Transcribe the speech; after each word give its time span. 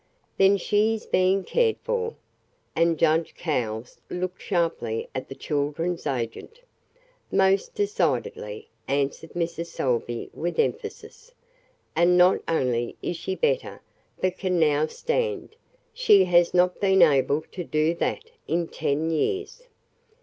"Then 0.35 0.57
she 0.57 0.95
is 0.95 1.05
being 1.05 1.43
cared 1.43 1.75
for?" 1.83 2.15
and 2.75 2.97
judge 2.97 3.35
Cowles 3.35 3.99
looked 4.09 4.41
sharply 4.41 5.07
at 5.13 5.29
the 5.29 5.35
children's 5.35 6.07
agent. 6.07 6.59
"Most 7.31 7.75
decidedly," 7.75 8.67
answered 8.87 9.33
Mrs. 9.33 9.67
Salvey 9.67 10.31
with 10.33 10.57
emphasis. 10.57 11.35
"And 11.95 12.17
not 12.17 12.39
only 12.47 12.95
is 13.03 13.15
she 13.15 13.35
better, 13.35 13.79
but 14.19 14.39
can 14.39 14.59
now 14.59 14.87
stand 14.87 15.55
she 15.93 16.23
has 16.23 16.51
not 16.51 16.79
been 16.79 17.03
able 17.03 17.43
to 17.51 17.63
do 17.63 17.93
that 17.93 18.31
in 18.47 18.69
ten 18.69 19.11
years." 19.11 19.67